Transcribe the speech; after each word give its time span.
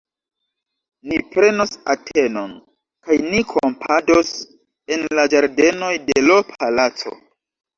Ni 1.09 1.19
prenos 1.33 1.75
Atenon, 1.93 2.55
kaj 3.09 3.19
ni 3.27 3.43
kampados 3.51 4.33
en 4.97 5.07
la 5.21 5.27
ĝardenoj 5.35 5.93
de 6.09 6.19
l' 6.31 6.41
Palaco! 6.57 7.17